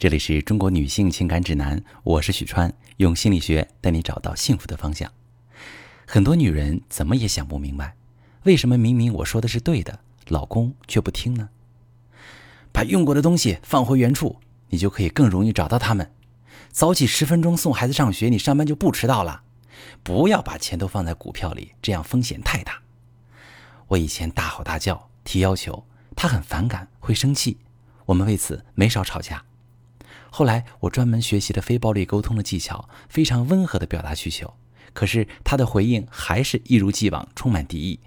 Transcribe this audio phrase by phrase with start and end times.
[0.00, 5.12] 这里是中国女性情感指南，我是许川，用心理学带你找到幸福的方向。
[6.06, 7.94] 很多女人怎么也想不明白，
[8.44, 11.50] 为什么明明我说的是对的，老公却不听呢？
[12.72, 14.38] 把用过的东西放回原处，
[14.70, 16.10] 你就可以更容易找到他们。
[16.70, 19.42] 早起十分钟送孩子上学，你上班就不迟到了。
[20.02, 22.80] 不要把钱都放在股票里，这样风险太大。
[23.88, 25.84] 我以前大吼大叫提要求，
[26.16, 27.58] 他很反感，会生气，
[28.06, 29.44] 我们为此没少吵架。
[30.30, 34.54] 后来我专门学习了非暴力沟通的技巧，非常温和的表达需求，
[34.92, 38.00] 可是他的回应还是一如既往充满敌意。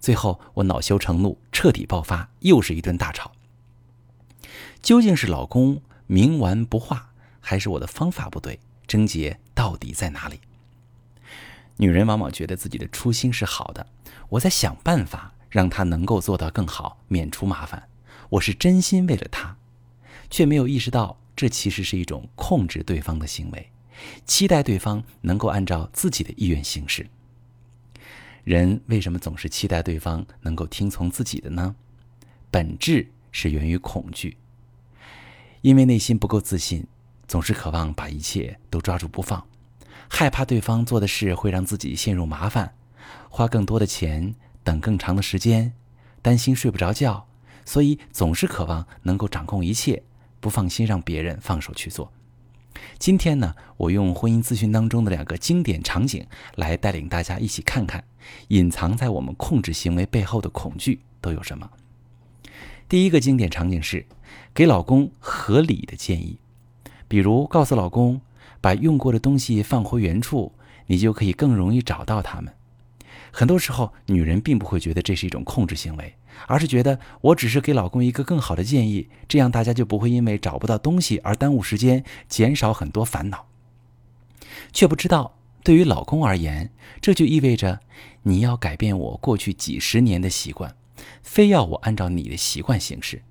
[0.00, 3.32] 最后我恼羞成怒，彻底爆发，又是一顿大吵。
[4.80, 8.60] 究竟是老公冥顽不化，还是我的方法不对？
[8.86, 10.40] 症结到底在哪里？
[11.76, 13.86] 女人往往觉得自己的初心是好的，
[14.30, 17.88] 我在想办法让他能够做到更好，免除麻烦。
[18.30, 19.56] 我是真心为了他，
[20.30, 23.70] 却没有意识到这其实是一种控制对方的行为，
[24.26, 27.08] 期待对方能够按照自己的意愿行事。
[28.42, 31.76] 人为什么总是期待对方能够听从自己的呢？
[32.50, 34.36] 本质是源于恐惧，
[35.60, 36.84] 因为内心不够自信，
[37.28, 39.46] 总是渴望把一切都抓住不放。
[40.08, 42.74] 害怕对方做的事会让自己陷入麻烦，
[43.28, 45.72] 花更多的钱，等更长的时间，
[46.20, 47.28] 担心睡不着觉，
[47.64, 50.02] 所以总是渴望能够掌控一切，
[50.40, 52.12] 不放心让别人放手去做。
[52.98, 58.04] 今天呢，我用婚姻咨询当中的两个经典场景来带领大家一起看看，
[58.48, 61.70] 隐藏在我们控制行为背后的恐惧都有什么。
[62.88, 64.06] 第一个经典场景是
[64.54, 66.38] 给老公合理的建议，
[67.06, 68.20] 比如告诉老公。
[68.60, 70.52] 把用过的东西放回原处，
[70.86, 72.52] 你就可以更容易找到它们。
[73.38, 76.12] 很多时候，女人并不会觉得这是一种控制行为，
[76.48, 83.46] 而是觉得我只是给老公一个更好的建议，这样大家就不会因为找不到东西而耽误时间，减少很多烦恼。
[84.72, 87.78] 却不知道，对于老公而言，这就意味着
[88.24, 90.74] 你要改变我过去几十年的习惯，
[91.22, 93.22] 非要我按照你的习惯行事。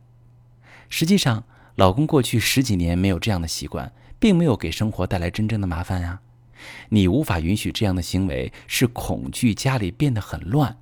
[0.88, 1.44] 实际上，
[1.76, 3.92] 老公过去十几年没有这样的习惯。
[4.20, 6.22] 并没有给生活带来真正的麻烦呀，
[6.90, 10.78] 你无法允许这样的行为，是恐惧家里变得很乱，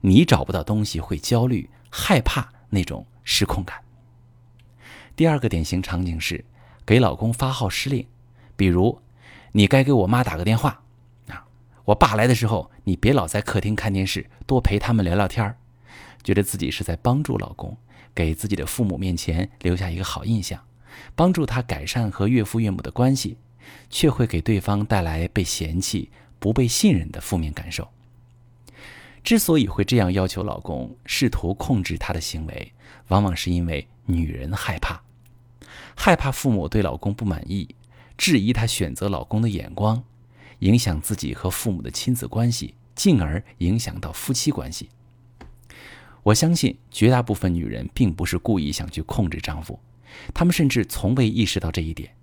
[0.00, 3.80] 你找不到东西会焦虑害怕那种失控感。
[5.14, 6.44] 第二个典型场景是
[6.84, 8.06] 给老公发号施令，
[8.56, 9.00] 比如
[9.52, 10.82] 你该给我妈打个电话
[11.28, 11.46] 啊，
[11.84, 15.56] 我爸来的时候你别老在客厅看电视，多陪他们聊聊天儿，
[16.22, 17.76] 觉得自己是在帮助老公，
[18.14, 20.60] 给自己的父母面前留下一个好印象。
[21.14, 23.36] 帮助他改善和岳父岳母的关系，
[23.90, 27.88] 却会给对方带来被嫌弃、不被信任的负面感受。
[29.22, 32.72] 之所以会这样要求老公，试图控制他的行为，
[33.08, 35.02] 往往是因为女人害怕，
[35.96, 37.74] 害怕父母对老公不满意，
[38.16, 40.04] 质疑他选择老公的眼光，
[40.60, 44.88] 影响自己和父母的亲子关系，进而影响到夫妻关系。
[46.22, 49.78] 我相信绝大部分女人并不是故意想去控制丈夫。
[50.32, 52.14] 他们甚至从未意识到这一点，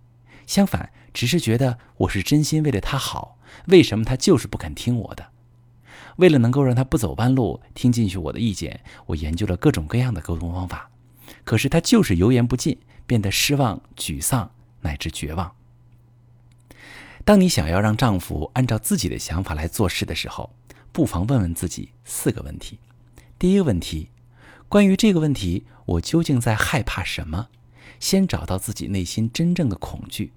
[0.48, 3.38] 相反，只是觉得我是真心为了他好。
[3.68, 5.28] 为什么他就是不肯听我的？
[6.18, 10.90] 为了能够让他不走弯路，听进去我的意见，我研究了各种各样的沟通方法。
[11.44, 15.56] 可是他就是油盐不进，变得失望、沮丧乃至绝望。
[17.24, 20.54] 当你想要让丈夫按照自己的想法来做事的时候，
[20.92, 22.80] 不妨问问自己四个问题。
[23.40, 24.10] 第一个问题，
[24.68, 27.48] 关于这个问题，我究竟在害怕什么？
[28.00, 30.34] 先找到自己内心真正的恐惧。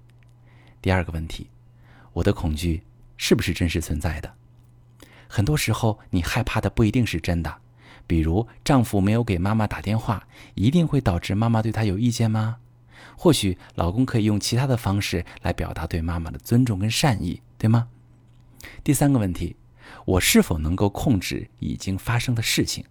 [0.81, 1.49] 第二个问题，
[2.13, 2.83] 我的恐惧
[3.17, 4.33] 是不是真实存在的？
[5.27, 7.57] 很多时候，你害怕的不一定是真的。
[8.05, 12.57] 比如，丈夫没有给妈妈打电话，一定会导致妈妈对他有意见吗？
[13.17, 17.89] 或许，老公可以用其他的方式来表达对妈妈的尊重跟善意，对吗？
[18.83, 19.57] 第三个问题，
[20.05, 22.85] 我是否能够控制已经发生的事情？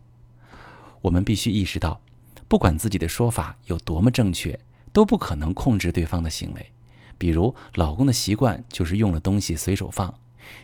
[1.01, 2.01] 我们必须意识到。
[2.49, 4.59] 不管自己的说法有多么正确，
[4.93, 6.73] 都不可能控制对方的行为。
[7.19, 10.15] 比如，老公的习惯就是用了东西随手放，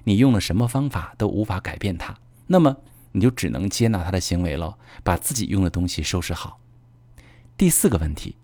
[0.04, 2.16] 你用了什么方法都无法改变他，
[2.46, 2.76] 那么
[3.12, 6.58] 你就只能接纳他的行为了，把自己用的东西收拾好。
[7.56, 8.37] 第四个问题，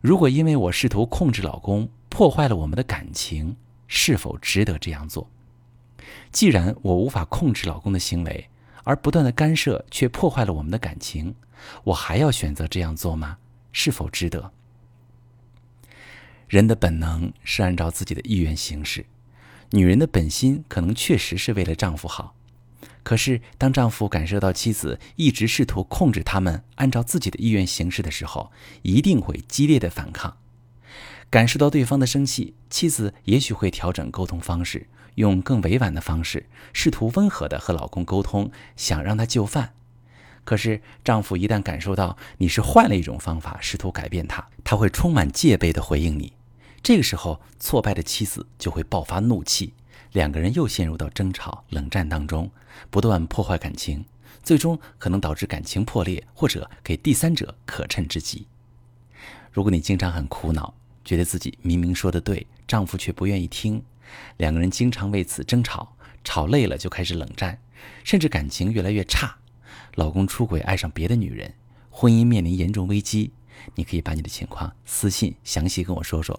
[0.00, 3.56] 如果因为我试图控制老公，破坏了我们的感情，
[3.86, 5.30] 是否值得这样做？
[6.30, 8.48] 既然我无法控制老公的行为，
[8.84, 11.34] 而不断的干涉却破坏了我们的感情。
[11.84, 13.38] 我还要选择这样做吗？
[13.72, 14.52] 是否值得？
[16.48, 19.04] 人的本能是按照自己的意愿行事，
[19.72, 22.34] 女人的本心可能确实是为了丈夫好。
[23.02, 28.50] 可是，当丈夫感受到妻子一直试图控制他们按照自己的意愿行事的时候，
[28.80, 30.38] 一定会激烈的反抗。
[31.28, 39.74] 感受到对方的生气，妻子也许会调整沟通方式，用更委婉的方式，试图温和的和老公沟通，想让他就范。
[40.44, 46.32] 可是，丈夫一旦感受到你是换了一种方法试图改变他，他会充满戒备的回应你。
[46.82, 49.74] 这个时候，挫败的妻子就会爆发怒气，
[50.12, 52.50] 两个人又陷入到争吵、冷战当中，
[52.90, 54.04] 不断破坏感情，
[54.42, 58.46] 最终可能导致感情破裂，或者给第三者可乘之机。
[59.52, 60.72] 如果你经常很苦恼，
[61.04, 63.82] 觉得自己明明说的对，丈夫却不愿意听，
[64.36, 67.60] 两个人经常为此争吵，吵累了就开始冷战，
[68.04, 69.36] 甚至感情越来越差。
[69.96, 71.52] 老公出轨，爱上别的女人，
[71.90, 73.32] 婚姻面临严重危机。
[73.74, 76.38] 你可以把你的情况私信详细跟我说说，